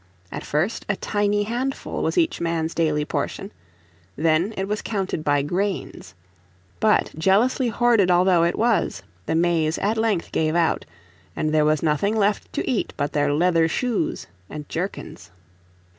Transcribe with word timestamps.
At 0.31 0.43
first 0.43 0.83
a 0.89 0.95
tiny 0.95 1.43
handful 1.43 2.01
was 2.01 2.17
each 2.17 2.41
man's 2.41 2.73
daily 2.73 3.05
portion; 3.05 3.51
then 4.15 4.51
it 4.57 4.67
was 4.67 4.81
counted 4.81 5.23
by 5.23 5.43
grains. 5.43 6.15
But 6.79 7.11
jealously 7.19 7.67
hoarded 7.67 8.09
although 8.09 8.41
it 8.43 8.57
was 8.57 9.03
the 9.27 9.35
maize 9.35 9.77
at 9.77 9.97
length 9.97 10.31
gave 10.31 10.55
out, 10.55 10.85
and 11.35 11.53
there 11.53 11.65
was 11.65 11.83
nothing 11.83 12.15
left 12.17 12.51
to 12.53 12.67
eat 12.67 12.95
but 12.97 13.13
their 13.13 13.31
leather 13.31 13.67
shoes 13.67 14.25
and 14.49 14.67
jerkins. 14.69 15.29